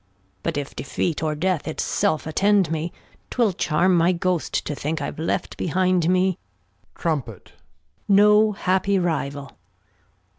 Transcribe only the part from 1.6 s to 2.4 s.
it self